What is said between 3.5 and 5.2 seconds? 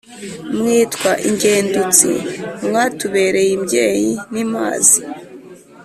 imbyeyi n’imazi,